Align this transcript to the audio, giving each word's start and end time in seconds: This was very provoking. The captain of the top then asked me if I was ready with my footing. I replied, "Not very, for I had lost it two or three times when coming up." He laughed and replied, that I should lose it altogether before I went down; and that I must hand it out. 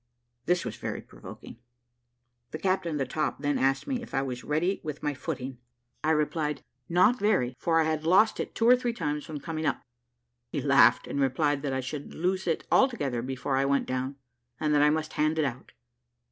This 0.47 0.65
was 0.65 0.77
very 0.77 0.99
provoking. 0.99 1.57
The 2.49 2.57
captain 2.57 2.93
of 2.93 2.97
the 2.97 3.05
top 3.05 3.37
then 3.43 3.59
asked 3.59 3.85
me 3.85 4.01
if 4.01 4.15
I 4.15 4.23
was 4.23 4.43
ready 4.43 4.81
with 4.83 5.03
my 5.03 5.13
footing. 5.13 5.59
I 6.03 6.09
replied, 6.09 6.63
"Not 6.89 7.19
very, 7.19 7.55
for 7.59 7.79
I 7.79 7.83
had 7.83 8.03
lost 8.03 8.39
it 8.39 8.55
two 8.55 8.67
or 8.67 8.75
three 8.75 8.93
times 8.93 9.27
when 9.27 9.39
coming 9.39 9.67
up." 9.67 9.83
He 10.51 10.59
laughed 10.59 11.05
and 11.05 11.19
replied, 11.21 11.61
that 11.61 11.71
I 11.73 11.81
should 11.81 12.15
lose 12.15 12.47
it 12.47 12.65
altogether 12.71 13.21
before 13.21 13.57
I 13.57 13.65
went 13.65 13.85
down; 13.85 14.15
and 14.59 14.73
that 14.73 14.81
I 14.81 14.89
must 14.89 15.13
hand 15.13 15.37
it 15.37 15.45
out. 15.45 15.71